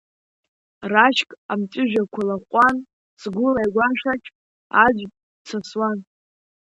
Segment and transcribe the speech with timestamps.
[0.91, 2.75] Рашьк амҵәыжәҩақәа лаҟәуан,
[3.21, 4.23] Сгәыла игәашәаҿ
[4.83, 5.05] аӡә
[5.43, 5.99] дсасуан.